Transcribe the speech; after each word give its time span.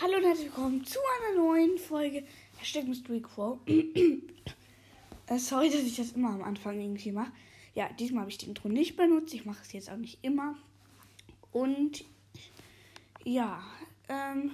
Hallo 0.00 0.18
und 0.18 0.24
herzlich 0.24 0.46
willkommen 0.46 0.84
zu 0.84 1.00
einer 1.00 1.42
neuen 1.42 1.76
Folge 1.76 2.22
Hashtag 2.58 2.86
Mystery 2.86 3.20
Crow. 3.20 3.58
äh, 3.66 5.38
sorry, 5.38 5.70
dass 5.70 5.80
ich 5.80 5.96
das 5.96 6.12
immer 6.12 6.28
am 6.30 6.44
Anfang 6.44 6.80
irgendwie 6.80 7.10
mache. 7.10 7.32
Ja, 7.74 7.88
diesmal 7.98 8.20
habe 8.20 8.30
ich 8.30 8.38
die 8.38 8.46
Intro 8.46 8.68
nicht 8.68 8.96
benutzt. 8.96 9.34
Ich 9.34 9.44
mache 9.44 9.60
es 9.60 9.72
jetzt 9.72 9.90
auch 9.90 9.96
nicht 9.96 10.20
immer. 10.22 10.54
Und 11.50 12.04
ja, 13.24 13.60
ähm, 14.08 14.52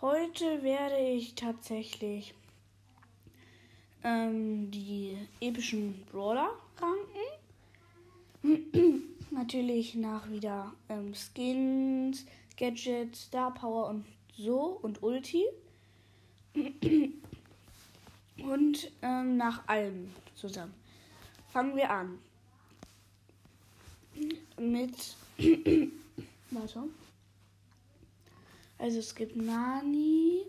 heute 0.00 0.62
werde 0.62 1.06
ich 1.06 1.34
tatsächlich 1.34 2.32
ähm, 4.04 4.70
die 4.70 5.18
epischen 5.40 6.02
Brawler 6.10 6.48
ranken. 8.42 9.02
Natürlich 9.32 9.94
nach 9.96 10.30
wieder 10.30 10.72
ähm, 10.88 11.12
Skins, 11.14 12.24
Gadgets, 12.56 13.24
Star 13.24 13.52
Power 13.52 13.88
und 13.88 14.04
so 14.36 14.78
und 14.82 15.02
Ulti. 15.02 15.44
Und 18.38 18.90
ähm, 19.02 19.36
nach 19.36 19.66
allem 19.68 20.10
zusammen. 20.34 20.74
Fangen 21.52 21.76
wir 21.76 21.90
an. 21.90 22.18
Mit. 24.58 25.16
Warte. 26.50 26.84
Also 28.78 28.98
es 28.98 29.14
gibt 29.14 29.36
Nani, 29.36 30.42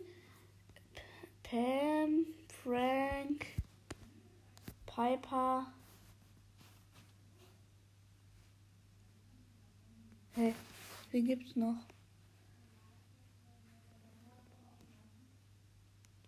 Pam, 1.44 2.26
Frank, 2.64 3.46
Piper. 4.86 5.68
Hä? 10.34 10.42
Hey, 10.42 10.56
wen 11.12 11.26
gibt's 11.28 11.56
noch? 11.56 11.78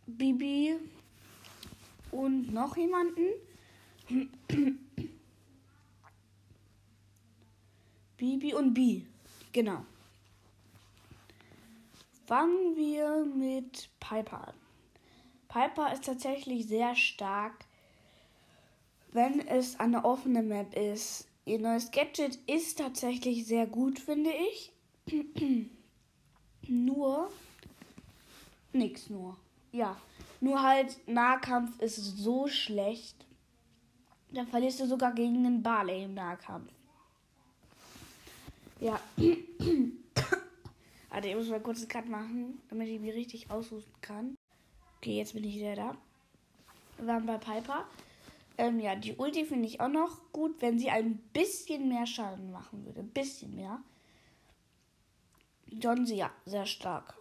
Bibi 0.07 0.77
und 2.11 2.53
noch 2.53 2.77
jemanden. 2.77 3.27
Bibi 8.17 8.53
und 8.53 8.73
Bi. 8.73 9.05
Genau. 9.51 9.85
Fangen 12.25 12.75
wir 12.75 13.25
mit 13.25 13.89
Piper 13.99 14.47
an. 14.47 14.55
Piper 15.49 15.93
ist 15.93 16.05
tatsächlich 16.05 16.67
sehr 16.67 16.95
stark, 16.95 17.65
wenn 19.11 19.39
es 19.47 19.79
eine 19.79 20.03
offene 20.03 20.41
Map 20.41 20.75
ist. 20.75 21.27
Ihr 21.45 21.59
neues 21.59 21.91
Gadget 21.91 22.35
ist 22.47 22.79
tatsächlich 22.79 23.45
sehr 23.45 23.67
gut, 23.67 23.99
finde 23.99 24.31
ich. 24.31 24.73
nur. 26.67 27.31
Nix 28.73 29.09
nur. 29.09 29.37
Ja. 29.71 29.97
Nur 30.39 30.61
halt, 30.61 31.07
Nahkampf 31.07 31.79
ist 31.81 31.95
so 31.95 32.47
schlecht. 32.47 33.15
Da 34.31 34.45
verlierst 34.45 34.79
du 34.79 34.87
sogar 34.87 35.13
gegen 35.13 35.43
den 35.43 35.63
Barley 35.63 36.03
im 36.03 36.13
Nahkampf. 36.13 36.71
Ja. 38.79 38.99
Warte, 41.09 41.29
ich 41.29 41.35
muss 41.35 41.49
mal 41.49 41.61
kurz 41.61 41.79
einen 41.79 41.87
Cut 41.87 42.07
machen, 42.07 42.61
damit 42.69 42.89
ich 42.89 42.99
mich 42.99 43.13
richtig 43.13 43.49
ausruhen 43.49 43.83
kann. 44.01 44.35
Okay, 44.97 45.17
jetzt 45.17 45.33
bin 45.33 45.43
ich 45.43 45.55
wieder 45.55 45.75
da. 45.75 45.97
Wir 46.97 47.07
waren 47.07 47.25
bei 47.25 47.37
Piper. 47.37 47.85
Ähm, 48.57 48.79
ja, 48.79 48.95
die 48.95 49.15
Ulti 49.15 49.45
finde 49.45 49.67
ich 49.67 49.79
auch 49.79 49.87
noch 49.87 50.31
gut, 50.31 50.61
wenn 50.61 50.79
sie 50.79 50.89
ein 50.89 51.17
bisschen 51.33 51.87
mehr 51.89 52.05
Schaden 52.05 52.51
machen 52.51 52.85
würde. 52.85 53.01
Ein 53.01 53.09
bisschen 53.09 53.55
mehr. 53.55 53.81
John, 55.67 56.05
sie 56.05 56.17
ja, 56.17 56.31
sehr 56.45 56.65
stark. 56.65 57.15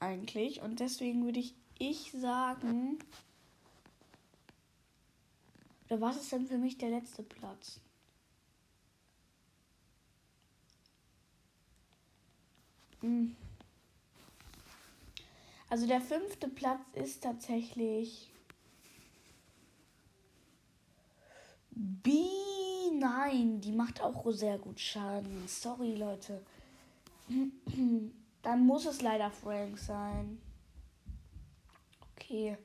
Eigentlich. 0.00 0.60
Und 0.60 0.80
deswegen 0.80 1.24
würde 1.24 1.40
ich 1.40 1.54
ich 1.78 2.12
sagen. 2.12 2.98
Oder 5.86 6.00
was 6.00 6.16
ist 6.16 6.32
denn 6.32 6.46
für 6.46 6.58
mich 6.58 6.76
der 6.76 6.90
letzte 6.90 7.22
Platz? 7.22 7.80
Hm. 13.00 13.36
Also 15.70 15.86
der 15.86 16.00
fünfte 16.00 16.48
Platz 16.48 16.80
ist 16.94 17.22
tatsächlich 17.22 18.30
B. 21.70 22.24
Nein, 22.98 23.60
die 23.60 23.72
macht 23.72 24.00
auch 24.00 24.28
sehr 24.32 24.58
gut 24.58 24.80
Schaden. 24.80 25.46
Sorry, 25.46 25.94
Leute. 25.94 26.42
Dann 28.42 28.66
muss 28.66 28.86
es 28.86 29.02
leider 29.02 29.30
Frank 29.30 29.78
sein. 29.78 30.40
Okay. 32.28 32.58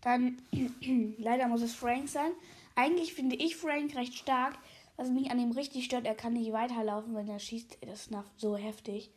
Dann, 0.00 0.42
leider 1.18 1.46
muss 1.46 1.62
es 1.62 1.74
Frank 1.74 2.08
sein. 2.08 2.32
Eigentlich 2.74 3.14
finde 3.14 3.36
ich 3.36 3.56
Frank 3.56 3.94
recht 3.94 4.14
stark. 4.14 4.58
Was 4.96 5.10
mich 5.10 5.30
an 5.30 5.38
ihm 5.38 5.52
richtig 5.52 5.84
stört, 5.84 6.06
er 6.06 6.14
kann 6.16 6.32
nicht 6.32 6.52
weiterlaufen, 6.52 7.14
wenn 7.14 7.28
er 7.28 7.38
schießt. 7.38 7.78
Das 7.82 8.06
ist 8.06 8.10
so 8.36 8.56
heftig. 8.56 9.10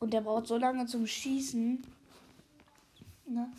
Und 0.00 0.14
der 0.14 0.22
braucht 0.22 0.46
so 0.46 0.56
lange 0.56 0.86
zum 0.86 1.06
Schießen. 1.06 1.84
Ne? 3.26 3.52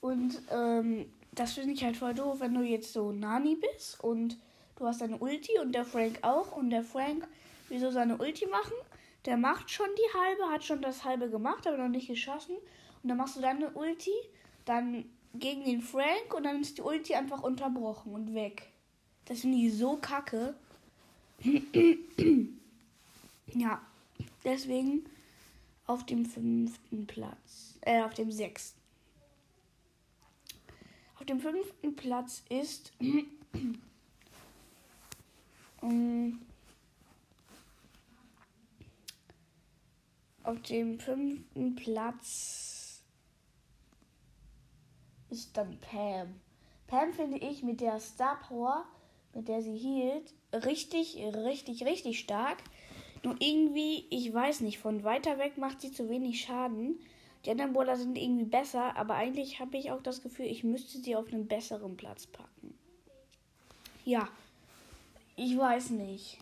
Und 0.00 0.42
ähm, 0.50 1.06
das 1.32 1.52
finde 1.52 1.74
ich 1.74 1.84
halt 1.84 1.96
voll 1.96 2.14
doof, 2.14 2.40
wenn 2.40 2.54
du 2.54 2.62
jetzt 2.62 2.92
so 2.92 3.12
Nani 3.12 3.56
bist 3.56 4.02
und 4.02 4.36
du 4.76 4.86
hast 4.86 5.00
deine 5.00 5.18
Ulti 5.18 5.58
und 5.60 5.72
der 5.72 5.84
Frank 5.84 6.18
auch. 6.22 6.56
Und 6.56 6.70
der 6.70 6.82
Frank 6.82 7.28
will 7.68 7.78
so 7.78 7.90
seine 7.92 8.18
Ulti 8.18 8.46
machen. 8.46 8.74
Der 9.24 9.36
macht 9.36 9.70
schon 9.70 9.88
die 9.96 10.18
halbe, 10.18 10.52
hat 10.52 10.64
schon 10.64 10.82
das 10.82 11.04
halbe 11.04 11.30
gemacht, 11.30 11.66
aber 11.66 11.78
noch 11.78 11.88
nicht 11.88 12.08
geschossen. 12.08 12.56
Und 13.02 13.08
dann 13.08 13.18
machst 13.18 13.36
du 13.36 13.40
deine 13.40 13.70
Ulti 13.70 14.12
dann 14.68 15.04
gegen 15.34 15.64
den 15.64 15.82
Frank 15.82 16.34
und 16.34 16.44
dann 16.44 16.60
ist 16.60 16.78
die 16.78 16.82
Ulti 16.82 17.14
einfach 17.14 17.42
unterbrochen 17.42 18.12
und 18.12 18.34
weg. 18.34 18.70
Das 19.24 19.40
finde 19.40 19.58
ich 19.58 19.74
so 19.74 19.96
kacke. 19.96 20.54
ja, 23.54 23.80
deswegen 24.44 25.04
auf 25.86 26.04
dem 26.06 26.26
fünften 26.26 27.06
Platz. 27.06 27.78
Äh, 27.82 28.02
auf 28.02 28.14
dem 28.14 28.32
sechsten. 28.32 28.78
Auf 31.18 31.24
dem 31.26 31.40
fünften 31.40 31.96
Platz 31.96 32.42
ist. 32.48 32.92
um, 35.80 36.40
auf 40.42 40.60
dem 40.62 40.98
fünften 40.98 41.74
Platz 41.76 42.67
ist 45.30 45.56
dann 45.56 45.78
Pam. 45.78 46.40
Pam 46.86 47.12
finde 47.12 47.38
ich 47.38 47.62
mit 47.62 47.80
der 47.80 48.00
Star 48.00 48.40
Power, 48.40 48.84
mit 49.34 49.48
der 49.48 49.62
sie 49.62 49.76
hielt, 49.76 50.32
richtig, 50.52 51.16
richtig, 51.16 51.84
richtig 51.84 52.20
stark. 52.20 52.58
Nur 53.22 53.36
irgendwie, 53.40 54.06
ich 54.10 54.32
weiß 54.32 54.60
nicht, 54.60 54.78
von 54.78 55.04
weiter 55.04 55.38
weg 55.38 55.58
macht 55.58 55.80
sie 55.80 55.92
zu 55.92 56.08
wenig 56.08 56.40
Schaden. 56.40 56.98
Die 57.44 57.50
anderen 57.50 57.72
Brawler 57.72 57.96
sind 57.96 58.16
irgendwie 58.16 58.44
besser, 58.44 58.96
aber 58.96 59.14
eigentlich 59.14 59.60
habe 59.60 59.76
ich 59.76 59.90
auch 59.90 60.02
das 60.02 60.22
Gefühl, 60.22 60.46
ich 60.46 60.64
müsste 60.64 60.98
sie 60.98 61.16
auf 61.16 61.32
einen 61.32 61.46
besseren 61.46 61.96
Platz 61.96 62.26
packen. 62.26 62.78
Ja, 64.04 64.28
ich 65.36 65.56
weiß 65.56 65.90
nicht. 65.90 66.38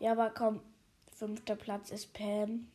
Ja, 0.00 0.12
aber 0.12 0.30
komm, 0.30 0.60
fünfter 1.14 1.56
Platz 1.56 1.90
ist 1.90 2.12
Pam. 2.12 2.68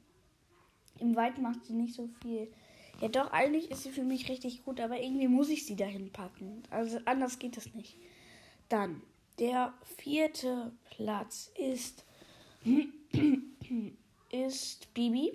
Im 1.00 1.16
Weit 1.16 1.38
macht 1.38 1.66
sie 1.66 1.74
nicht 1.74 1.94
so 1.94 2.10
viel. 2.22 2.52
Ja, 3.00 3.10
doch, 3.10 3.32
eigentlich 3.32 3.70
ist 3.70 3.84
sie 3.84 3.92
für 3.92 4.04
mich 4.04 4.28
richtig 4.28 4.66
gut, 4.66 4.80
aber 4.80 5.00
irgendwie 5.00 5.28
muss 5.28 5.50
ich 5.50 5.66
sie 5.66 5.76
dahin 5.76 6.12
packen. 6.12 6.64
Also 6.72 7.00
anders 7.06 7.38
geht 7.38 7.58
es 7.58 7.74
nicht. 7.76 7.96
Dann, 8.70 9.02
der 9.38 9.74
vierte 9.98 10.72
Platz 10.90 11.52
ist, 11.56 12.04
ist 14.32 14.94
Bibi. 14.94 15.34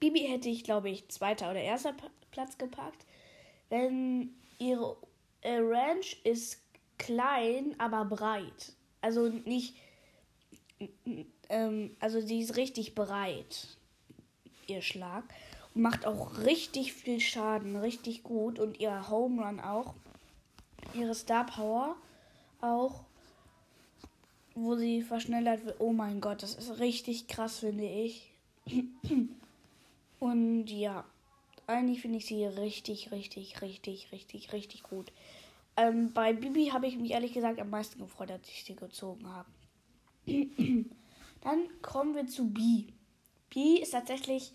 Bibi 0.00 0.20
hätte 0.20 0.48
ich, 0.48 0.64
glaube 0.64 0.88
ich, 0.88 1.08
zweiter 1.08 1.50
oder 1.50 1.60
erster 1.60 1.94
Platz 2.30 2.56
gepackt. 2.56 3.04
Wenn 3.68 4.34
ihre 4.58 4.96
äh, 5.42 5.58
Ranch 5.58 6.16
ist 6.24 6.62
klein, 6.96 7.74
aber 7.78 8.06
breit. 8.06 8.72
Also 9.02 9.28
nicht, 9.28 9.76
ähm, 11.50 11.96
also 12.00 12.20
sie 12.20 12.40
ist 12.40 12.56
richtig 12.56 12.94
breit, 12.94 13.68
ihr 14.66 14.80
Schlag 14.80 15.24
macht 15.74 16.06
auch 16.06 16.38
richtig 16.38 16.92
viel 16.92 17.20
Schaden, 17.20 17.76
richtig 17.76 18.22
gut. 18.22 18.58
Und 18.58 18.80
ihr 18.80 19.08
Home 19.10 19.44
Run 19.44 19.60
auch. 19.60 19.94
Ihre 20.94 21.14
Star 21.14 21.44
Power 21.46 21.96
auch. 22.60 23.04
Wo 24.54 24.76
sie 24.76 25.02
verschnellert 25.02 25.64
wird. 25.66 25.80
Oh 25.80 25.92
mein 25.92 26.20
Gott, 26.20 26.42
das 26.42 26.54
ist 26.54 26.78
richtig 26.78 27.26
krass, 27.26 27.58
finde 27.58 27.84
ich. 27.84 28.30
Und 30.20 30.68
ja, 30.68 31.04
eigentlich 31.66 32.00
finde 32.00 32.18
ich 32.18 32.26
sie 32.26 32.44
richtig, 32.44 33.10
richtig, 33.10 33.60
richtig, 33.60 34.12
richtig, 34.12 34.52
richtig 34.52 34.82
gut. 34.84 35.12
Ähm, 35.76 36.12
bei 36.12 36.32
Bibi 36.32 36.66
habe 36.66 36.86
ich 36.86 36.96
mich 36.96 37.10
ehrlich 37.10 37.32
gesagt 37.32 37.58
am 37.58 37.70
meisten 37.70 37.98
gefreut, 37.98 38.30
als 38.30 38.48
ich 38.48 38.64
sie 38.64 38.76
gezogen 38.76 39.26
habe. 39.28 39.48
Dann 41.42 41.68
kommen 41.82 42.14
wir 42.14 42.26
zu 42.26 42.48
B. 42.48 42.84
B 43.50 43.80
ist 43.80 43.90
tatsächlich 43.90 44.52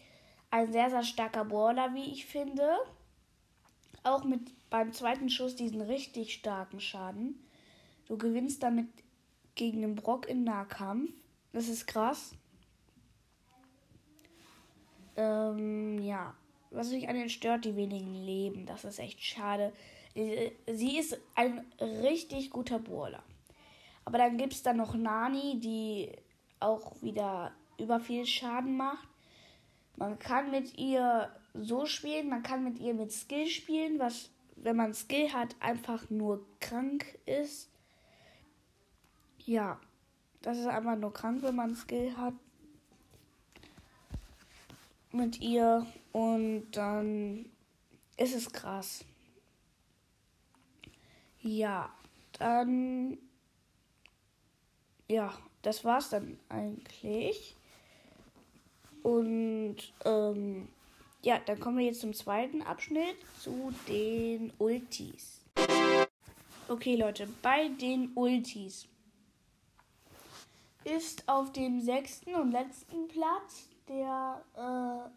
ein 0.51 0.71
sehr, 0.71 0.89
sehr 0.89 1.03
starker 1.03 1.45
Brawler, 1.45 1.93
wie 1.93 2.11
ich 2.11 2.25
finde. 2.25 2.77
Auch 4.03 4.23
mit 4.23 4.41
beim 4.69 4.93
zweiten 4.93 5.29
Schuss 5.29 5.55
diesen 5.55 5.81
richtig 5.81 6.33
starken 6.33 6.79
Schaden. 6.79 7.43
Du 8.07 8.17
gewinnst 8.17 8.63
damit 8.63 8.87
gegen 9.55 9.81
den 9.81 9.95
Brock 9.95 10.27
im 10.27 10.43
Nahkampf. 10.43 11.11
Das 11.51 11.67
ist 11.67 11.85
krass. 11.85 12.33
Ähm, 15.17 16.01
ja. 16.01 16.33
Was 16.71 16.91
mich 16.91 17.09
an 17.09 17.15
den 17.15 17.29
stört, 17.29 17.65
die 17.65 17.75
wenigen 17.75 18.13
Leben. 18.13 18.65
Das 18.65 18.85
ist 18.85 18.99
echt 18.99 19.21
schade. 19.23 19.73
Sie 20.15 20.97
ist 20.97 21.19
ein 21.35 21.65
richtig 21.79 22.51
guter 22.51 22.79
Brawler. 22.79 23.23
Aber 24.05 24.17
dann 24.17 24.37
gibt 24.37 24.53
es 24.53 24.63
dann 24.63 24.77
noch 24.77 24.95
Nani, 24.95 25.59
die 25.59 26.11
auch 26.59 27.01
wieder 27.01 27.51
über 27.77 27.99
viel 27.99 28.25
Schaden 28.25 28.77
macht. 28.77 29.08
Man 29.99 30.17
kann 30.17 30.49
mit 30.49 30.77
ihr 30.77 31.29
so 31.53 31.85
spielen, 31.85 32.29
man 32.29 32.41
kann 32.41 32.63
mit 32.63 32.79
ihr 32.79 32.93
mit 32.93 33.11
Skill 33.11 33.47
spielen, 33.47 33.99
was, 33.99 34.29
wenn 34.55 34.77
man 34.77 34.93
Skill 34.93 35.33
hat, 35.33 35.57
einfach 35.59 36.09
nur 36.09 36.45
krank 36.61 37.19
ist. 37.25 37.69
Ja, 39.39 39.77
das 40.41 40.57
ist 40.57 40.67
einfach 40.67 40.95
nur 40.95 41.11
krank, 41.11 41.43
wenn 41.43 41.55
man 41.55 41.75
Skill 41.75 42.15
hat 42.15 42.33
mit 45.11 45.41
ihr 45.41 45.85
und 46.13 46.71
dann 46.71 47.49
ist 48.15 48.35
es 48.35 48.49
krass. 48.53 49.03
Ja, 51.41 51.91
dann 52.37 53.17
ja, 55.09 55.33
das 55.61 55.83
war's 55.83 56.09
dann 56.11 56.39
eigentlich. 56.47 57.58
Und 59.03 59.77
ähm, 60.05 60.67
ja, 61.21 61.39
dann 61.45 61.59
kommen 61.59 61.77
wir 61.77 61.85
jetzt 61.85 62.01
zum 62.01 62.13
zweiten 62.13 62.61
Abschnitt, 62.61 63.15
zu 63.39 63.73
den 63.87 64.53
Ultis. 64.57 65.41
Okay, 66.67 66.95
Leute, 66.95 67.27
bei 67.41 67.69
den 67.69 68.11
Ultis 68.15 68.87
ist 70.83 71.27
auf 71.27 71.51
dem 71.51 71.81
sechsten 71.81 72.35
und 72.35 72.51
letzten 72.51 73.07
Platz 73.07 73.69
der 73.89 75.09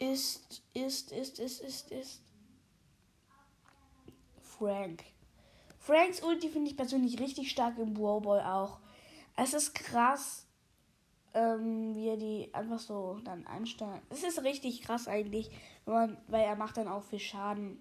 äh, 0.00 0.04
ist, 0.12 0.62
ist, 0.74 1.12
ist, 1.12 1.38
ist, 1.38 1.60
ist, 1.60 1.92
ist 1.92 2.22
Frank. 4.40 5.04
Franks 5.78 6.22
Ulti 6.22 6.48
finde 6.48 6.70
ich 6.70 6.76
persönlich 6.76 7.20
richtig 7.20 7.50
stark 7.50 7.78
im 7.78 7.94
Brawl 7.94 8.20
Ball 8.20 8.40
auch. 8.40 8.78
Es 9.36 9.54
ist 9.54 9.74
krass, 9.74 10.41
ähm, 11.34 11.94
wie 11.94 12.08
er 12.08 12.16
die 12.16 12.52
einfach 12.52 12.78
so 12.78 13.18
dann 13.24 13.46
einstellt. 13.46 14.02
Es 14.10 14.22
ist 14.22 14.42
richtig 14.42 14.82
krass 14.82 15.08
eigentlich, 15.08 15.50
man, 15.86 16.16
weil 16.28 16.44
er 16.44 16.56
macht 16.56 16.76
dann 16.76 16.88
auch 16.88 17.04
viel 17.04 17.18
Schaden. 17.18 17.80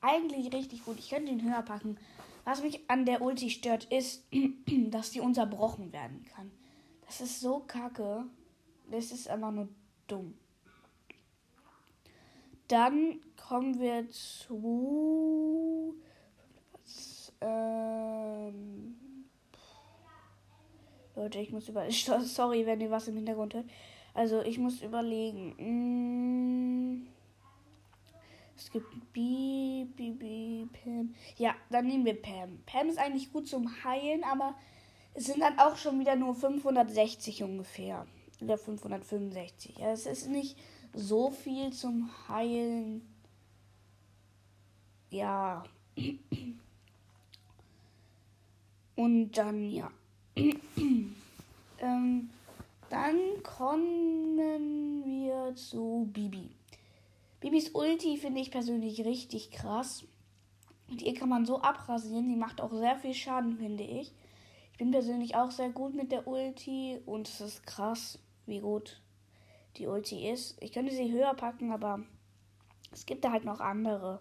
Eigentlich 0.00 0.52
richtig 0.52 0.84
gut. 0.84 0.98
Ich 0.98 1.10
könnte 1.10 1.32
ihn 1.32 1.42
höher 1.42 1.62
packen. 1.62 1.98
Was 2.44 2.62
mich 2.62 2.88
an 2.88 3.04
der 3.06 3.22
Ulti 3.22 3.50
stört, 3.50 3.84
ist, 3.84 4.24
dass 4.90 5.10
die 5.10 5.20
unterbrochen 5.20 5.92
werden 5.92 6.24
kann. 6.34 6.50
Das 7.06 7.20
ist 7.20 7.40
so 7.40 7.60
kacke. 7.60 8.24
Das 8.90 9.10
ist 9.10 9.28
einfach 9.28 9.50
nur 9.50 9.68
dumm. 10.06 10.34
Dann 12.68 13.20
kommen 13.36 13.78
wir 13.80 14.08
zu. 14.10 15.94
Ähm, 17.40 18.96
Leute, 21.16 21.40
ich 21.40 21.50
muss 21.50 21.68
über. 21.68 21.90
Sorry, 21.90 22.66
wenn 22.66 22.80
ihr 22.80 22.90
was 22.90 23.08
im 23.08 23.16
Hintergrund 23.16 23.54
hört. 23.54 23.66
Also, 24.14 24.42
ich 24.42 24.58
muss 24.58 24.82
überlegen. 24.82 25.54
Mm, 25.58 27.06
es 28.56 28.70
gibt 28.70 29.12
B, 29.12 29.86
B, 29.96 30.12
B, 30.12 30.66
Pam. 30.66 31.14
Ja, 31.36 31.54
dann 31.70 31.86
nehmen 31.86 32.04
wir 32.04 32.20
Pam. 32.20 32.58
Pam 32.66 32.88
ist 32.88 32.98
eigentlich 32.98 33.32
gut 33.32 33.48
zum 33.48 33.84
Heilen, 33.84 34.24
aber 34.24 34.54
es 35.14 35.24
sind 35.26 35.40
dann 35.40 35.58
auch 35.58 35.76
schon 35.76 35.98
wieder 35.98 36.16
nur 36.16 36.34
560 36.34 37.42
ungefähr. 37.42 38.06
Oder 38.40 38.58
565. 38.58 39.78
Ja, 39.78 39.92
es 39.92 40.06
ist 40.06 40.28
nicht 40.28 40.58
so 40.92 41.30
viel 41.30 41.72
zum 41.72 42.10
Heilen. 42.28 43.02
Ja. 45.10 45.64
Und 48.96 49.32
dann, 49.32 49.70
ja. 49.70 49.90
ähm, 51.78 52.30
dann 52.90 53.18
kommen 53.42 55.04
wir 55.04 55.54
zu 55.54 56.10
Bibi. 56.12 56.50
Bibis 57.40 57.70
Ulti 57.70 58.18
finde 58.18 58.40
ich 58.40 58.50
persönlich 58.50 59.04
richtig 59.04 59.50
krass. 59.50 60.04
Und 60.90 61.00
ihr 61.00 61.14
kann 61.14 61.28
man 61.28 61.46
so 61.46 61.62
abrasieren. 61.62 62.28
Die 62.28 62.36
macht 62.36 62.60
auch 62.60 62.72
sehr 62.72 62.96
viel 62.96 63.14
Schaden, 63.14 63.56
finde 63.56 63.84
ich. 63.84 64.12
Ich 64.72 64.78
bin 64.78 64.90
persönlich 64.90 65.36
auch 65.36 65.50
sehr 65.50 65.70
gut 65.70 65.94
mit 65.94 66.12
der 66.12 66.28
Ulti. 66.28 67.00
Und 67.06 67.28
es 67.28 67.40
ist 67.40 67.66
krass, 67.66 68.18
wie 68.44 68.60
gut 68.60 69.00
die 69.78 69.86
Ulti 69.86 70.28
ist. 70.28 70.62
Ich 70.62 70.72
könnte 70.72 70.92
sie 70.92 71.12
höher 71.12 71.34
packen, 71.34 71.72
aber 71.72 72.00
es 72.92 73.06
gibt 73.06 73.24
da 73.24 73.32
halt 73.32 73.44
noch 73.44 73.60
andere. 73.60 74.20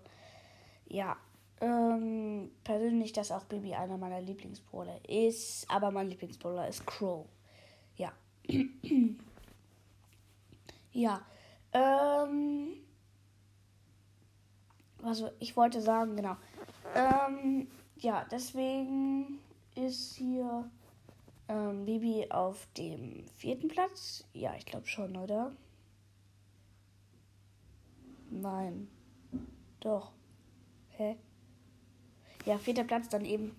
Ja, 0.88 1.18
ähm, 1.62 2.52
persönlich, 2.64 3.14
dass 3.14 3.32
auch 3.32 3.46
Baby 3.46 3.74
einer 3.74 3.98
meiner 3.98 4.22
Lieblingsbrawler 4.22 5.00
ist. 5.08 5.66
Aber 5.70 5.92
mein 5.92 6.10
Lieblingsbrawler 6.10 6.68
ist 6.68 6.86
Crow. 6.86 7.26
Ja. 7.98 8.12
ja. 10.92 11.22
Ähm. 11.74 12.74
Also, 15.04 15.30
ich 15.40 15.56
wollte 15.56 15.82
sagen, 15.82 16.16
genau. 16.16 16.36
Ähm, 16.96 17.68
ja, 17.98 18.26
deswegen 18.32 19.40
ist 19.76 20.16
hier 20.16 20.70
ähm, 21.48 21.86
Bibi 21.86 22.28
auf 22.30 22.68
dem 22.78 23.28
vierten 23.36 23.68
Platz. 23.68 24.26
Ja, 24.34 24.56
ich 24.56 24.66
glaube 24.66 24.88
schon, 24.88 25.16
oder? 25.16 25.52
Nein. 28.32 28.88
Doch. 29.80 30.12
Hä? 30.90 31.18
Ja, 32.46 32.58
vierter 32.58 32.84
Platz 32.84 33.10
dann 33.10 33.26
eben. 33.26 33.56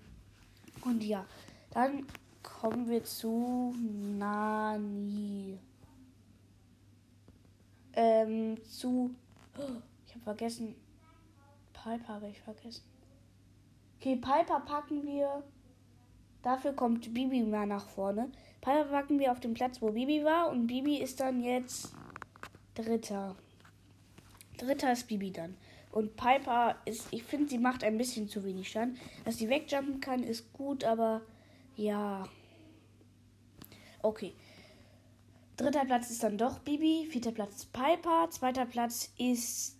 Und 0.85 1.03
ja, 1.03 1.25
dann 1.71 2.07
kommen 2.43 2.89
wir 2.89 3.03
zu 3.05 3.75
Nani. 4.19 5.59
Ähm, 7.95 8.59
zu. 8.65 9.11
Oh, 9.59 9.81
ich 10.07 10.15
habe 10.15 10.25
vergessen. 10.25 10.75
Piper 11.73 12.15
habe 12.15 12.29
ich 12.29 12.41
vergessen. 12.41 12.83
Okay, 13.99 14.17
Piper 14.17 14.61
packen 14.61 15.05
wir. 15.05 15.43
Dafür 16.43 16.73
kommt 16.73 17.13
Bibi 17.13 17.43
mal 17.43 17.67
nach 17.67 17.89
vorne. 17.89 18.31
Piper 18.61 18.85
packen 18.85 19.19
wir 19.19 19.33
auf 19.33 19.41
den 19.41 19.55
Platz, 19.55 19.83
wo 19.83 19.91
Bibi 19.91 20.25
war. 20.25 20.51
Und 20.51 20.69
Bibi 20.69 20.99
ist 20.99 21.19
dann 21.19 21.43
jetzt 21.43 21.93
Dritter. 22.75 23.35
Dritter 24.59 24.93
ist 24.93 25.09
Bibi 25.09 25.33
dann. 25.33 25.57
Und 25.97 26.15
Piper 26.15 26.77
ist, 26.85 27.09
ich 27.11 27.23
finde, 27.23 27.49
sie 27.49 27.57
macht 27.57 27.83
ein 27.83 27.97
bisschen 27.97 28.29
zu 28.29 28.45
wenig 28.45 28.69
Stand. 28.69 28.99
Dass 29.25 29.39
sie 29.39 29.49
wegjumpen 29.49 29.99
kann, 29.99 30.23
ist 30.23 30.53
gut, 30.53 30.85
aber 30.85 31.23
ja. 31.75 32.29
Okay. 34.03 34.35
Dritter 35.57 35.87
Platz 35.87 36.11
ist 36.11 36.23
dann 36.23 36.37
doch 36.37 36.59
Bibi. 36.59 37.09
Vierter 37.11 37.33
Platz 37.33 37.57
ist 37.57 37.73
Piper. 37.73 38.29
Zweiter 38.29 38.67
Platz 38.67 39.11
ist 39.17 39.79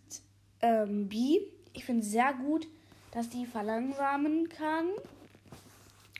ähm, 0.63 1.07
B. 1.07 1.41
Ich 1.75 1.85
finde 1.85 2.03
sehr 2.03 2.33
gut, 2.33 2.67
dass 3.11 3.29
die 3.29 3.45
verlangsamen 3.45 4.49
kann. 4.49 4.87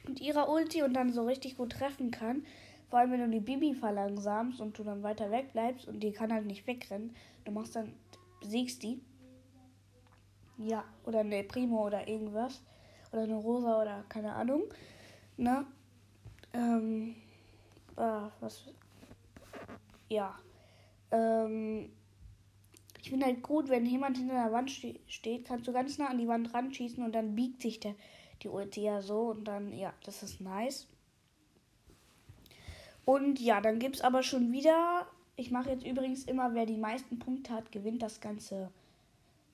Mit 0.07 0.21
ihrer 0.21 0.51
Ulti 0.51 0.83
und 0.83 0.93
dann 0.93 1.11
so 1.11 1.25
richtig 1.25 1.57
gut 1.57 1.73
treffen 1.73 2.11
kann. 2.11 2.45
Vor 2.91 2.99
allem, 2.99 3.13
wenn 3.13 3.21
du 3.21 3.31
die 3.31 3.41
Bibi 3.41 3.73
verlangsamst 3.73 4.61
und 4.61 4.79
du 4.79 4.85
dann 4.85 5.03
weiter 5.03 5.31
weg 5.31 5.55
bleibst 5.55 5.89
und 5.89 6.01
die 6.01 6.13
kann 6.13 6.35
halt 6.35 6.45
nicht 6.45 6.67
wegrennen. 6.67 7.17
Du 7.47 7.53
machst 7.53 7.75
dann, 7.77 7.95
besiegst 8.43 8.83
die. 8.83 9.01
Ja, 10.59 10.85
oder 11.05 11.21
eine 11.21 11.45
Primo 11.45 11.87
oder 11.87 12.07
irgendwas. 12.09 12.63
Oder 13.13 13.23
eine 13.23 13.37
Rosa 13.37 13.81
oder 13.83 14.05
keine 14.09 14.33
Ahnung. 14.33 14.65
Ne? 15.37 15.67
Ähm, 16.53 17.17
ah, 17.97 18.31
was. 18.41 18.65
Ja. 20.09 20.39
Ähm, 21.11 21.91
ich 23.01 23.11
finde 23.11 23.27
halt 23.27 23.43
gut, 23.43 23.69
wenn 23.69 23.87
jemand 23.87 24.17
hinter 24.19 24.35
der 24.35 24.53
Wand 24.53 24.71
ste 24.71 24.99
steht, 25.07 25.47
kannst 25.47 25.69
du 25.69 25.73
ganz 25.73 25.99
nah 25.99 26.09
an 26.09 26.19
die 26.19 26.29
Wand 26.29 26.53
ranschießen 26.53 27.05
und 27.05 27.15
dann 27.15 27.37
biegt 27.37 27.63
sich 27.63 27.79
der, 27.79 27.95
die 28.43 28.49
Ulti 28.49 28.83
ja 28.83 29.01
so 29.01 29.31
und 29.31 29.45
dann, 29.45 29.73
ja, 29.73 29.93
das 30.05 30.23
ist 30.23 30.41
nice. 30.41 30.89
Und 33.05 33.39
ja, 33.39 33.61
dann 33.61 33.79
gibt 33.79 33.97
es 33.97 34.03
aber 34.03 34.23
schon 34.25 34.51
wieder. 34.51 35.07
Ich 35.37 35.53
mache 35.53 35.71
jetzt 35.71 35.87
übrigens 35.87 36.25
immer, 36.25 36.55
wer 36.55 36.67
die 36.67 36.77
meisten 36.77 37.21
Punkte 37.21 37.53
hat, 37.53 37.71
gewinnt 37.71 38.03
das 38.03 38.21
ganze 38.21 38.71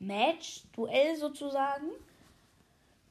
Match, 0.02 0.64
Duell 0.72 1.16
sozusagen. 1.16 1.86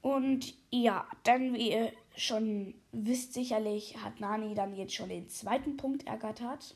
Und 0.01 0.55
ja, 0.71 1.07
dann, 1.23 1.53
wie 1.53 1.71
ihr 1.71 1.91
schon 2.15 2.73
wisst, 2.91 3.33
sicherlich 3.33 3.97
hat 3.97 4.19
Nani 4.19 4.53
dann 4.53 4.75
jetzt 4.75 4.93
schon 4.95 5.09
den 5.09 5.29
zweiten 5.29 5.77
Punkt 5.77 6.07
ergattert. 6.07 6.75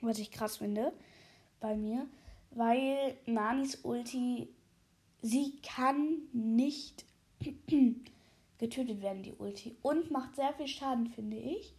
Was 0.00 0.18
ich 0.18 0.30
krass 0.30 0.58
finde 0.58 0.92
bei 1.60 1.76
mir. 1.76 2.06
Weil 2.52 3.16
Nanis 3.26 3.80
Ulti, 3.84 4.48
sie 5.22 5.56
kann 5.62 6.18
nicht 6.32 7.04
getötet 8.58 9.02
werden, 9.02 9.22
die 9.22 9.34
Ulti. 9.34 9.76
Und 9.82 10.10
macht 10.10 10.36
sehr 10.36 10.52
viel 10.54 10.68
Schaden, 10.68 11.08
finde 11.08 11.38
ich. 11.38 11.74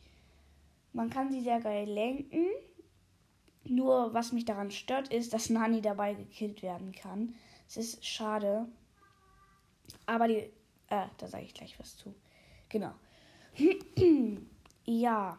Man 0.94 1.10
kann 1.10 1.32
sie 1.32 1.42
sehr 1.42 1.62
geil 1.62 1.88
lenken. 1.88 2.46
Nur 3.64 4.14
was 4.14 4.32
mich 4.32 4.46
daran 4.46 4.72
stört, 4.72 5.14
ist, 5.14 5.34
dass 5.34 5.50
Nani 5.50 5.82
dabei 5.82 6.14
gekillt 6.14 6.62
werden 6.62 6.92
kann. 6.92 7.36
Es 7.68 7.78
ist 7.78 8.06
schade. 8.06 8.68
Aber 10.06 10.28
die. 10.28 10.52
Äh, 10.88 11.08
da 11.18 11.28
sage 11.28 11.46
ich 11.46 11.54
gleich 11.54 11.80
was 11.80 11.96
zu. 11.98 12.14
Genau. 12.70 12.94
ja. 14.86 15.38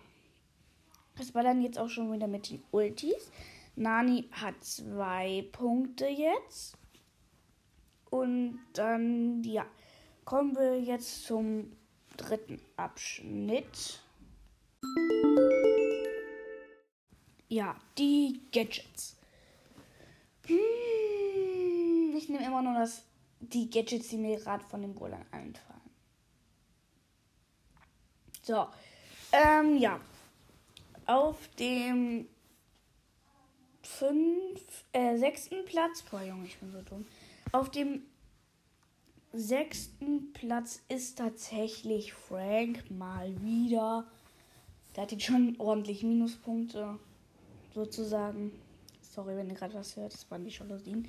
Das 1.16 1.34
war 1.34 1.42
dann 1.42 1.60
jetzt 1.60 1.78
auch 1.78 1.88
schon 1.88 2.12
wieder 2.12 2.26
mit 2.26 2.48
den 2.48 2.62
Ultis. 2.70 3.30
Nani 3.76 4.28
hat 4.32 4.62
zwei 4.64 5.46
Punkte 5.52 6.06
jetzt. 6.06 6.76
Und 8.10 8.60
dann, 8.74 9.42
ja, 9.42 9.66
kommen 10.24 10.54
wir 10.54 10.80
jetzt 10.80 11.24
zum 11.24 11.72
dritten 12.16 12.60
Abschnitt. 12.76 14.02
Ja, 17.52 17.76
die 17.98 18.40
Gadgets. 18.50 19.14
Hm, 20.46 22.16
ich 22.16 22.26
nehme 22.30 22.46
immer 22.46 22.62
nur 22.62 22.72
das, 22.72 23.02
die 23.40 23.68
Gadgets, 23.68 24.08
die 24.08 24.16
mir 24.16 24.38
gerade 24.38 24.64
von 24.64 24.80
den 24.80 24.94
Brawlern 24.94 25.26
einfallen. 25.30 25.82
So, 28.40 28.68
ähm, 29.32 29.76
ja. 29.76 30.00
Auf 31.04 31.46
dem 31.58 32.26
fünf, 33.82 34.86
äh, 34.94 35.18
sechsten 35.18 35.66
Platz, 35.66 36.00
boah 36.10 36.22
Junge, 36.22 36.46
ich 36.46 36.56
bin 36.56 36.72
so 36.72 36.80
dumm. 36.80 37.04
Auf 37.52 37.70
dem 37.70 38.02
sechsten 39.34 40.32
Platz 40.32 40.80
ist 40.88 41.18
tatsächlich 41.18 42.14
Frank 42.14 42.90
mal 42.90 43.30
wieder. 43.42 44.10
Der 44.96 45.02
hat 45.02 45.12
jetzt 45.12 45.24
schon 45.24 45.56
ordentlich 45.58 46.02
Minuspunkte, 46.02 46.98
sozusagen. 47.74 48.52
Sorry, 49.00 49.36
wenn 49.36 49.48
ihr 49.48 49.56
gerade 49.56 49.74
was 49.74 49.96
hört, 49.96 50.12
das 50.12 50.30
waren 50.30 50.44
die 50.44 50.50
Jalousien. 50.50 51.08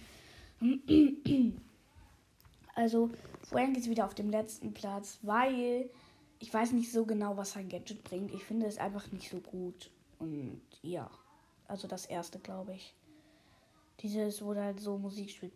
Also, 2.76 3.12
Frank 3.44 3.78
ist 3.78 3.90
wieder 3.90 4.06
auf 4.06 4.16
dem 4.16 4.30
letzten 4.30 4.74
Platz, 4.74 5.20
weil 5.22 5.90
ich 6.40 6.54
weiß 6.54 6.72
nicht 6.74 6.92
so 6.92 7.06
genau, 7.06 7.38
was 7.38 7.52
sein 7.52 7.70
Gadget 7.70 8.04
bringt. 8.04 8.34
Ich 8.34 8.44
finde 8.44 8.66
es 8.66 8.78
einfach 8.78 9.12
nicht 9.12 9.30
so 9.30 9.40
gut. 9.40 9.92
Und 10.20 10.62
ja, 10.82 11.10
also 11.68 11.88
das 11.88 12.06
erste, 12.06 12.40
glaube 12.40 12.74
ich. 12.74 12.94
Dieses, 14.00 14.42
wo 14.44 14.56
halt 14.56 14.80
so 14.80 14.98
Musik 14.98 15.30
spielt. 15.30 15.54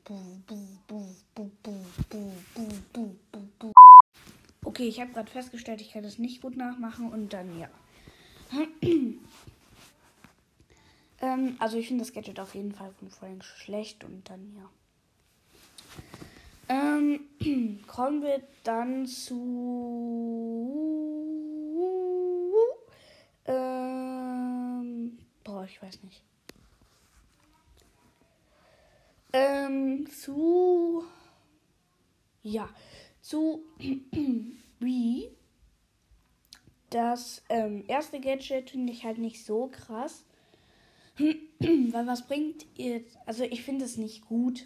Okay, 4.64 4.88
ich 4.88 5.02
habe 5.02 5.12
gerade 5.12 5.32
festgestellt, 5.32 5.82
ich 5.82 5.92
kann 5.92 6.04
das 6.04 6.20
nicht 6.20 6.42
gut 6.42 6.56
nachmachen 6.56 7.12
und 7.12 7.34
dann 7.34 7.60
ja. 7.60 7.70
Ähm, 11.22 11.56
also 11.60 11.78
ich 11.78 11.88
finde 11.88 12.04
das 12.04 12.14
Gadget 12.14 12.40
auf 12.40 12.56
jeden 12.56 12.72
Fall 12.74 12.92
von 12.92 13.10
Frank 13.10 13.44
schlecht 13.44 14.04
und 14.04 14.30
dann 14.30 14.54
ja. 14.56 14.70
Ähm, 16.70 17.22
kommen 17.88 18.22
wir 18.22 18.42
dann 18.64 19.06
zu 19.06 20.38
ähm, 23.46 25.18
boah, 25.44 25.64
ich 25.66 25.82
weiß 25.82 26.04
nicht. 26.04 26.22
Ähm, 29.34 30.08
zu 30.10 31.04
ja, 32.44 32.70
zu 33.22 33.62
wie 34.80 35.30
das 36.90 37.44
ähm, 37.50 37.84
erste 37.88 38.20
Gadget 38.20 38.70
finde 38.70 38.94
ich 38.94 39.04
halt 39.04 39.18
nicht 39.18 39.44
so 39.46 39.68
krass. 39.68 40.24
Weil 41.60 42.08
was 42.08 42.28
bringt 42.28 42.66
ihr. 42.76 43.02
Also 43.26 43.44
ich 43.44 43.64
finde 43.64 43.86
es 43.86 43.98
nicht 43.98 44.28
gut. 44.28 44.66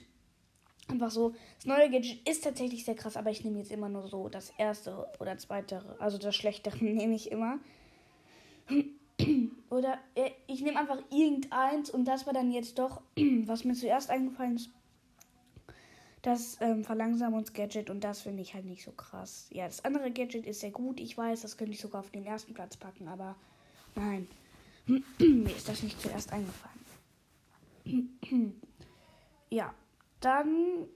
Einfach 0.88 1.12
so. 1.12 1.34
Das 1.58 1.66
neue 1.66 1.90
Gadget 1.90 2.28
ist 2.28 2.44
tatsächlich 2.44 2.84
sehr 2.84 2.96
krass, 2.96 3.16
aber 3.16 3.30
ich 3.30 3.44
nehme 3.44 3.60
jetzt 3.60 3.72
immer 3.72 3.90
nur 3.90 4.08
so 4.08 4.30
das 4.30 4.52
erste 4.58 5.08
oder 5.20 5.38
zweite. 5.38 5.96
Also 6.00 6.18
das 6.18 6.36
schlechtere 6.36 6.78
nehme 6.84 7.16
ich 7.16 7.32
immer. 7.32 7.60
Oder 9.70 10.00
äh, 10.16 10.32
ich 10.48 10.62
nehme 10.62 10.80
einfach 10.80 11.02
irgendeins 11.12 11.90
und 11.90 12.06
das 12.06 12.26
war 12.26 12.34
dann 12.34 12.52
jetzt 12.52 12.80
doch, 12.80 13.02
was 13.46 13.64
mir 13.64 13.74
zuerst 13.74 14.10
eingefallen 14.10 14.56
ist, 14.56 14.70
das 16.22 16.58
ähm, 16.62 16.84
Verlangsamungsgadget 16.84 17.90
und 17.90 18.04
das 18.04 18.22
finde 18.22 18.42
ich 18.42 18.54
halt 18.54 18.66
nicht 18.66 18.84
so 18.84 18.92
krass. 18.92 19.48
Ja, 19.52 19.66
das 19.66 19.84
andere 19.84 20.12
Gadget 20.12 20.46
ist 20.46 20.60
sehr 20.60 20.72
gut. 20.72 21.00
Ich 21.00 21.18
weiß, 21.18 21.42
das 21.42 21.58
könnte 21.58 21.74
ich 21.74 21.80
sogar 21.80 22.02
auf 22.02 22.12
den 22.12 22.26
ersten 22.26 22.54
Platz 22.54 22.78
packen, 22.78 23.08
aber 23.08 23.36
nein. 23.96 24.28
Mir 25.20 25.56
ist 25.56 25.68
das 25.68 25.84
nicht 25.84 26.02
zuerst 26.02 26.32
eingefallen. 26.32 26.80
ja, 29.50 29.74
dann 30.20 30.88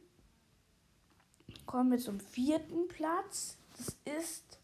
kommen 1.66 1.92
wir 1.92 2.00
zum 2.00 2.20
vierten 2.20 2.88
Platz. 2.88 3.58
Das 3.78 3.98
ist 4.20 4.60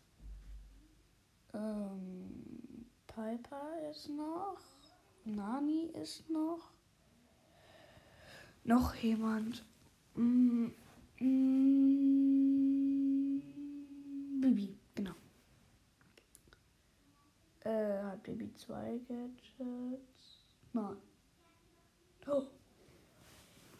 ähm, 1.53 2.85
Piper 3.07 3.89
ist 3.89 4.09
noch. 4.09 4.61
Nani 5.25 5.91
ist 6.01 6.29
noch. 6.29 6.71
Noch 8.63 8.95
jemand. 8.95 9.65
Mm, 10.15 10.67
mm, 11.19 11.81
Bibi, 14.41 14.77
genau. 14.95 15.15
Äh, 17.61 18.03
hat 18.03 18.23
Bibi 18.23 18.50
zwei 18.61 18.99
Gadgets? 19.07 20.45
Nein. 20.73 20.97
Oh. 22.27 22.43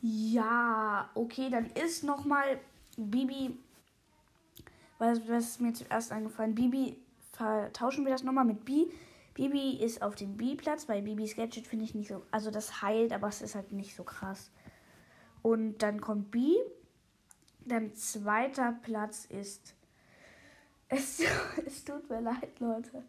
Ja, 0.02 1.10
okay, 1.14 1.50
dann 1.50 1.68
ist 1.68 2.04
nochmal 2.04 2.60
Bibi. 2.98 3.58
Was, 4.98 5.20
was 5.28 5.46
ist 5.46 5.62
mir 5.62 5.74
zuerst 5.74 6.12
eingefallen? 6.12 6.56
Bibi, 6.56 6.98
vertauschen 7.32 8.06
wir 8.06 8.12
das 8.12 8.24
nochmal 8.24 8.46
mit 8.46 8.66
Bi. 8.66 8.92
Bibi 9.34 9.78
ist 9.78 10.02
auf 10.02 10.16
dem 10.16 10.36
B-Platz, 10.36 10.90
weil 10.90 11.02
Bibis 11.02 11.36
Gadget 11.36 11.66
finde 11.66 11.86
ich 11.86 11.96
nicht 11.96 12.10
so. 12.10 12.24
Also 12.32 12.52
das 12.52 12.82
heilt, 12.82 13.14
aber 13.14 13.28
es 13.28 13.42
ist 13.42 13.56
halt 13.56 13.72
nicht 13.72 13.96
so 13.96 14.04
krass. 14.04 14.52
Und 15.42 15.80
dann 15.80 16.02
kommt 16.02 16.32
B. 16.32 16.56
Dann 17.66 17.94
zweiter 17.94 18.78
Platz 18.82 19.26
ist. 19.26 19.76
Es, 20.94 21.24
es 21.66 21.86
tut 21.86 22.10
mir 22.10 22.20
leid, 22.20 22.60
Leute. 22.60 23.06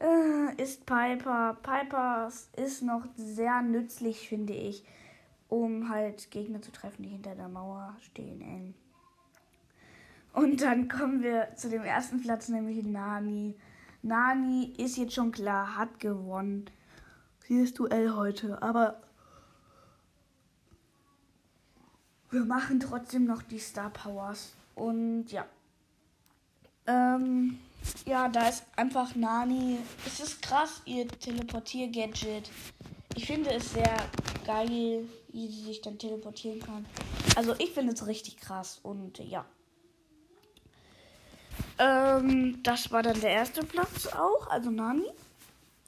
Äh, 0.00 0.62
ist 0.62 0.86
Piper. 0.86 1.56
Piper 1.62 2.30
ist 2.56 2.82
noch 2.82 3.06
sehr 3.16 3.62
nützlich, 3.62 4.28
finde 4.28 4.52
ich, 4.52 4.84
um 5.48 5.88
halt 5.88 6.30
Gegner 6.30 6.62
zu 6.62 6.72
treffen, 6.72 7.02
die 7.02 7.10
hinter 7.10 7.34
der 7.34 7.48
Mauer 7.48 7.96
stehen. 8.00 8.40
Ey. 8.40 8.74
Und 10.32 10.62
dann 10.62 10.88
kommen 10.88 11.22
wir 11.22 11.54
zu 11.56 11.68
dem 11.68 11.82
ersten 11.82 12.20
Platz, 12.22 12.48
nämlich 12.48 12.84
Nani. 12.84 13.54
Nani 14.02 14.74
ist 14.78 14.96
jetzt 14.96 15.14
schon 15.14 15.30
klar, 15.30 15.76
hat 15.76 16.00
gewonnen. 16.00 16.66
Dieses 17.48 17.74
Duell 17.74 18.14
heute. 18.14 18.60
Aber 18.62 19.02
wir 22.30 22.44
machen 22.44 22.80
trotzdem 22.80 23.24
noch 23.24 23.42
die 23.42 23.58
Star 23.58 23.90
Powers. 23.90 24.54
Und 24.74 25.30
ja. 25.30 25.44
Ähm, 26.86 27.58
ja, 28.06 28.28
da 28.28 28.48
ist 28.48 28.64
einfach 28.76 29.14
Nani. 29.14 29.78
Es 30.06 30.20
ist 30.20 30.42
krass, 30.42 30.82
ihr 30.84 31.08
Teleportier-Gadget. 31.08 32.50
Ich 33.14 33.26
finde 33.26 33.50
es 33.50 33.72
sehr 33.72 33.96
geil, 34.46 35.06
wie 35.28 35.48
sie 35.48 35.62
sich 35.62 35.80
dann 35.80 35.98
teleportieren 35.98 36.60
kann. 36.60 36.86
Also 37.36 37.54
ich 37.58 37.72
finde 37.72 37.92
es 37.92 38.06
richtig 38.06 38.36
krass 38.38 38.80
und 38.82 39.18
ja. 39.18 39.44
Ähm, 41.78 42.62
das 42.62 42.90
war 42.90 43.02
dann 43.02 43.20
der 43.20 43.30
erste 43.30 43.64
Platz 43.64 44.06
auch, 44.06 44.48
also 44.48 44.70
Nani. 44.70 45.06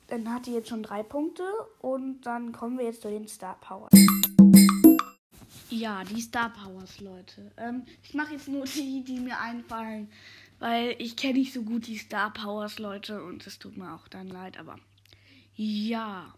Dann 0.08 0.32
hat 0.32 0.46
die 0.46 0.52
jetzt 0.52 0.68
schon 0.68 0.82
drei 0.82 1.02
Punkte 1.02 1.44
und 1.80 2.22
dann 2.22 2.52
kommen 2.52 2.78
wir 2.78 2.84
jetzt 2.84 3.02
zu 3.02 3.08
den 3.08 3.26
Star 3.26 3.58
Powers. 3.60 3.90
Ja, 5.70 6.04
die 6.04 6.20
Star 6.20 6.52
Powers, 6.52 7.00
Leute. 7.00 7.50
Ähm, 7.56 7.84
ich 8.02 8.14
mache 8.14 8.34
jetzt 8.34 8.48
nur 8.48 8.64
die, 8.64 9.02
die 9.02 9.18
mir 9.18 9.40
einfallen, 9.40 10.10
weil 10.64 10.96
ich 10.98 11.14
kenne 11.14 11.40
nicht 11.40 11.52
so 11.52 11.62
gut 11.62 11.86
die 11.88 11.98
Star 11.98 12.32
Powers, 12.32 12.78
Leute, 12.78 13.22
und 13.22 13.46
es 13.46 13.58
tut 13.58 13.76
mir 13.76 13.92
auch 13.92 14.08
dann 14.08 14.28
leid, 14.28 14.58
aber 14.58 14.78
ja. 15.56 16.34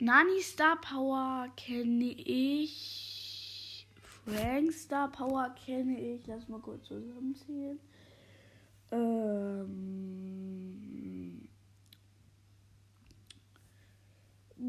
Nani 0.00 0.40
Star 0.40 0.80
Power 0.80 1.46
kenne 1.56 2.10
ich. 2.10 3.86
Frank 4.24 4.72
Star 4.72 5.08
Power 5.08 5.54
kenne 5.64 6.00
ich. 6.00 6.26
Lass 6.26 6.48
mal 6.48 6.58
kurz 6.58 6.88
zusammenzählen. 6.88 7.78
Ähm. 8.90 9.38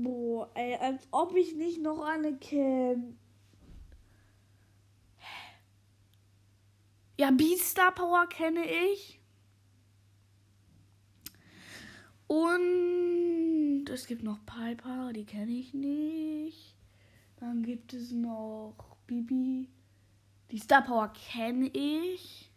Oh, 0.06 0.46
ey, 0.54 0.76
als 0.76 1.08
ob 1.10 1.36
ich 1.36 1.56
nicht 1.56 1.82
noch 1.82 2.04
eine 2.04 2.38
kenne. 2.38 3.16
Ja, 7.22 7.30
Beastar 7.30 7.92
Power 7.92 8.26
kenne 8.26 8.66
ich. 8.66 9.22
Und 12.26 13.86
es 13.92 14.08
gibt 14.08 14.24
noch 14.24 14.44
Piper, 14.48 15.14
die 15.14 15.26
kenne 15.26 15.52
ich 15.52 15.72
nicht. 15.76 16.76
Dann 17.36 17.62
gibt 17.62 17.94
es 17.94 18.12
noch 18.12 18.98
Bibi. 19.06 19.70
Die 20.50 20.58
Star 20.58 20.82
Power 20.82 21.14
kenne 21.14 21.68
ich. 21.68 22.52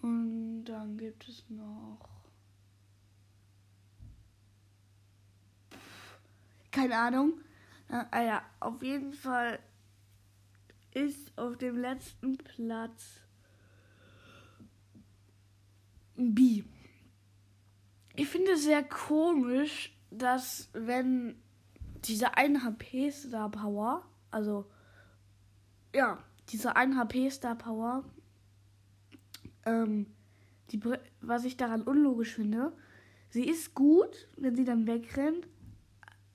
Und 0.00 0.64
dann 0.64 0.96
gibt 0.96 1.28
es 1.28 1.44
noch. 1.50 2.08
Keine 6.70 6.96
Ahnung. 6.96 7.42
Ah 7.88 8.22
ja, 8.22 8.42
auf 8.58 8.82
jeden 8.82 9.12
Fall 9.12 9.58
ist 10.94 11.36
auf 11.36 11.56
dem 11.56 11.76
letzten 11.76 12.36
Platz 12.38 13.20
B. 16.16 16.64
Ich 18.16 18.28
finde 18.28 18.52
es 18.52 18.64
sehr 18.64 18.82
komisch, 18.82 19.96
dass 20.10 20.68
wenn 20.72 21.40
diese 22.04 22.36
1 22.36 22.64
HP 22.64 23.10
Star 23.10 23.50
Power, 23.50 24.04
also 24.30 24.68
ja, 25.94 26.18
diese 26.48 26.74
1 26.74 26.96
HP 26.96 27.30
Star 27.30 27.56
Power, 27.56 28.04
ähm, 29.66 30.06
die, 30.70 30.80
was 31.20 31.44
ich 31.44 31.56
daran 31.56 31.82
unlogisch 31.82 32.34
finde, 32.34 32.72
sie 33.30 33.44
ist 33.48 33.74
gut, 33.74 34.28
wenn 34.36 34.56
sie 34.56 34.64
dann 34.64 34.86
wegrennt, 34.86 35.46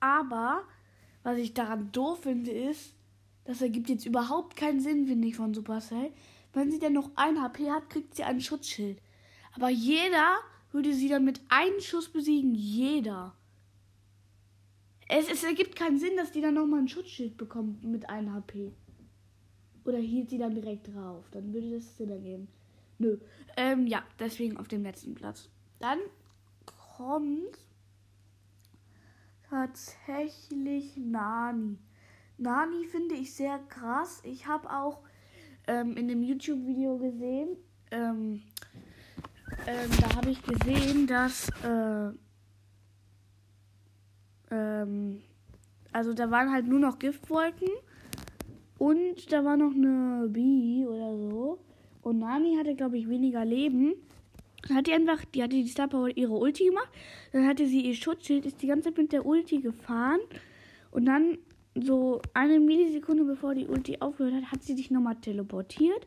aber 0.00 0.64
was 1.22 1.38
ich 1.38 1.54
daran 1.54 1.92
doof 1.92 2.22
finde, 2.22 2.50
ist, 2.50 2.93
das 3.44 3.60
ergibt 3.60 3.88
jetzt 3.88 4.06
überhaupt 4.06 4.56
keinen 4.56 4.80
Sinn, 4.80 5.06
finde 5.06 5.28
ich, 5.28 5.36
von 5.36 5.54
Supercell. 5.54 6.10
Wenn 6.52 6.70
sie 6.70 6.78
denn 6.78 6.92
noch 6.92 7.10
ein 7.16 7.42
HP 7.42 7.70
hat, 7.70 7.90
kriegt 7.90 8.14
sie 8.14 8.24
ein 8.24 8.40
Schutzschild. 8.40 8.98
Aber 9.54 9.68
jeder 9.68 10.38
würde 10.72 10.94
sie 10.94 11.08
dann 11.08 11.24
mit 11.24 11.40
einem 11.48 11.80
Schuss 11.80 12.08
besiegen. 12.08 12.54
Jeder. 12.54 13.34
Es, 15.08 15.30
es 15.30 15.44
ergibt 15.44 15.76
keinen 15.76 15.98
Sinn, 15.98 16.16
dass 16.16 16.32
die 16.32 16.40
dann 16.40 16.54
nochmal 16.54 16.80
ein 16.80 16.88
Schutzschild 16.88 17.36
bekommt 17.36 17.84
mit 17.84 18.08
einem 18.08 18.32
HP. 18.32 18.72
Oder 19.84 19.98
hielt 19.98 20.30
sie 20.30 20.38
dann 20.38 20.54
direkt 20.54 20.88
drauf. 20.88 21.26
Dann 21.30 21.52
würde 21.52 21.72
das 21.72 21.96
Sinn 21.96 22.10
ergeben. 22.10 22.48
Nö. 22.98 23.18
Ähm, 23.56 23.86
ja, 23.86 24.02
deswegen 24.18 24.56
auf 24.56 24.68
dem 24.68 24.82
letzten 24.82 25.14
Platz. 25.14 25.48
Dann 25.78 25.98
kommt 26.96 27.58
tatsächlich 29.50 30.96
Nani. 30.96 31.76
Nani 32.38 32.84
finde 32.86 33.14
ich 33.14 33.32
sehr 33.32 33.58
krass. 33.68 34.20
Ich 34.24 34.46
habe 34.46 34.70
auch 34.70 35.00
ähm, 35.66 35.96
in 35.96 36.08
dem 36.08 36.22
YouTube-Video 36.22 36.98
gesehen, 36.98 37.56
ähm, 37.90 38.42
ähm, 39.66 39.90
da 40.00 40.16
habe 40.16 40.30
ich 40.30 40.42
gesehen, 40.42 41.06
dass 41.06 41.48
äh, 41.62 42.10
ähm, 44.50 45.22
also 45.92 46.12
da 46.12 46.30
waren 46.30 46.50
halt 46.52 46.66
nur 46.66 46.80
noch 46.80 46.98
Giftwolken 46.98 47.68
und 48.78 49.32
da 49.32 49.44
war 49.44 49.56
noch 49.56 49.72
eine 49.72 50.28
Bee 50.28 50.86
oder 50.86 51.16
so. 51.16 51.58
Und 52.02 52.18
Nani 52.18 52.56
hatte, 52.56 52.74
glaube 52.74 52.98
ich, 52.98 53.08
weniger 53.08 53.44
Leben. 53.44 53.94
Dann 54.66 54.76
hat 54.76 54.86
die 54.86 54.92
einfach, 54.92 55.24
die 55.24 55.42
hatte 55.42 55.56
die 55.56 55.68
Star 55.68 55.88
Power 55.88 56.08
ihre 56.14 56.32
Ulti 56.32 56.66
gemacht. 56.66 56.90
Dann 57.32 57.46
hatte 57.46 57.66
sie 57.66 57.82
ihr 57.82 57.94
Schutzschild, 57.94 58.44
ist 58.44 58.60
die 58.60 58.66
ganze 58.66 58.88
Zeit 58.88 58.98
mit 58.98 59.12
der 59.12 59.24
Ulti 59.24 59.60
gefahren. 59.60 60.20
Und 60.90 61.06
dann 61.06 61.38
so 61.74 62.22
eine 62.34 62.60
Millisekunde 62.60 63.24
bevor 63.24 63.54
die 63.54 63.66
Ulti 63.66 63.98
aufgehört 64.00 64.34
hat, 64.34 64.52
hat 64.52 64.62
sie 64.62 64.74
sich 64.74 64.90
nochmal 64.90 65.16
teleportiert. 65.16 66.06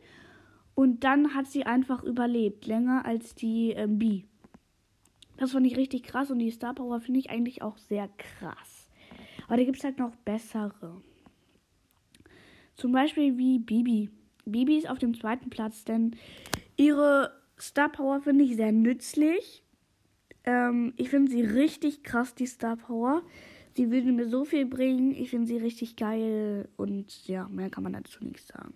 Und 0.74 1.02
dann 1.04 1.34
hat 1.34 1.48
sie 1.48 1.64
einfach 1.64 2.04
überlebt, 2.04 2.66
länger 2.66 3.04
als 3.04 3.34
die 3.34 3.72
ähm, 3.72 3.98
B. 3.98 4.22
Das 5.36 5.52
fand 5.52 5.66
ich 5.66 5.76
richtig 5.76 6.04
krass 6.04 6.30
und 6.30 6.38
die 6.38 6.50
Star 6.50 6.74
Power 6.74 7.00
finde 7.00 7.20
ich 7.20 7.30
eigentlich 7.30 7.62
auch 7.62 7.78
sehr 7.78 8.08
krass. 8.16 8.88
Aber 9.46 9.56
da 9.56 9.64
gibt 9.64 9.78
es 9.78 9.84
halt 9.84 9.98
noch 9.98 10.14
bessere. 10.16 11.00
Zum 12.74 12.92
Beispiel 12.92 13.38
wie 13.38 13.58
Bibi. 13.58 14.10
Bibi 14.44 14.76
ist 14.78 14.88
auf 14.88 14.98
dem 14.98 15.14
zweiten 15.14 15.50
Platz, 15.50 15.84
denn 15.84 16.16
ihre 16.76 17.32
Star 17.58 17.88
Power 17.88 18.20
finde 18.20 18.44
ich 18.44 18.56
sehr 18.56 18.72
nützlich. 18.72 19.64
Ähm, 20.44 20.92
ich 20.96 21.10
finde 21.10 21.30
sie 21.30 21.42
richtig 21.42 22.02
krass, 22.02 22.34
die 22.34 22.46
Star 22.46 22.76
Power. 22.76 23.22
Sie 23.78 23.92
würde 23.92 24.10
mir 24.10 24.28
so 24.28 24.44
viel 24.44 24.66
bringen. 24.66 25.14
Ich 25.14 25.30
finde 25.30 25.46
sie 25.46 25.56
richtig 25.56 25.94
geil. 25.94 26.68
Und 26.76 27.28
ja, 27.28 27.46
mehr 27.46 27.70
kann 27.70 27.84
man 27.84 27.92
dazu 27.92 28.24
nicht 28.24 28.44
sagen. 28.44 28.74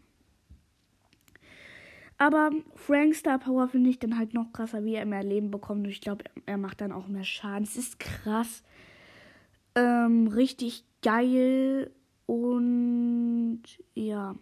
Aber 2.19 2.53
Frank 2.77 3.17
Star 3.17 3.41
Power 3.41 3.67
finde 3.67 3.91
ich 3.91 3.99
dann 3.99 4.17
halt 4.17 4.33
noch 4.33 4.53
krasser, 4.53 4.85
wie 4.85 4.95
er 4.95 5.05
mehr 5.05 5.25
Leben 5.25 5.51
bekommt. 5.51 5.87
Und 5.87 5.91
ich 5.91 6.03
glaube, 6.03 6.23
er 6.47 6.57
macht 6.57 6.81
dann 6.81 6.93
auch 6.93 7.09
mehr 7.09 7.25
Schaden. 7.25 7.65
Es 7.65 7.77
ist 7.77 7.99
krass. 7.99 8.63
Ähm, 9.75 10.29
richtig 10.29 10.85
geil. 11.03 11.91
Und 12.27 13.63
ja. 13.97 14.37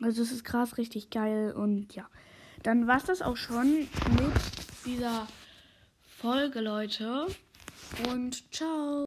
Also 0.00 0.22
es 0.22 0.32
ist 0.32 0.44
krass, 0.44 0.78
richtig 0.78 1.10
geil. 1.10 1.52
Und 1.52 1.94
ja. 1.94 2.08
Dann 2.62 2.86
war 2.86 2.96
es 2.96 3.04
das 3.04 3.20
auch 3.20 3.36
schon 3.36 3.80
mit 3.80 4.86
dieser 4.86 5.28
Folge, 6.00 6.62
Leute. 6.62 7.26
Und 8.10 8.50
ciao. 8.50 8.88